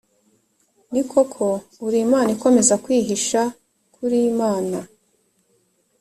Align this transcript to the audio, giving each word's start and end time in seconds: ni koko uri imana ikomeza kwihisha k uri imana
ni 0.93 1.01
koko 1.11 1.45
uri 1.85 1.97
imana 2.05 2.29
ikomeza 2.35 2.73
kwihisha 2.83 3.41
k 3.91 3.95
uri 4.05 4.19
imana 4.31 4.77